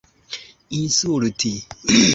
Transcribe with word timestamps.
insulti 0.79 1.53